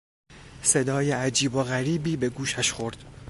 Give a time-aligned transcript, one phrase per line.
[0.63, 3.05] صدای عجیب و غریبی به گوشش خورد.